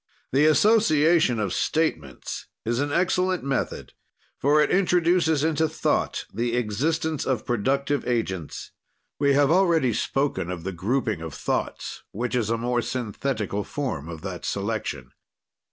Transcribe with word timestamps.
"The 0.31 0.47
association 0.47 1.37
of 1.39 1.53
statements 1.53 2.47
is 2.65 2.79
an 2.79 2.91
excellent 2.91 3.43
method 3.43 3.93
for 4.39 4.59
it 4.59 4.71
introduces 4.71 5.43
into 5.43 5.69
thought 5.69 6.25
the 6.33 6.55
existence 6.55 7.23
of 7.23 7.45
productive 7.45 8.07
agents. 8.07 8.71
"We 9.19 9.33
have 9.33 9.51
already 9.51 9.93
spoken 9.93 10.49
of 10.49 10.63
the 10.63 10.71
grouping 10.73 11.21
of 11.21 11.35
thoughts, 11.35 12.01
which 12.13 12.33
is 12.33 12.49
a 12.49 12.57
more 12.57 12.81
synthetical 12.81 13.63
form 13.63 14.09
of 14.09 14.21
that 14.23 14.43
selection. 14.43 15.11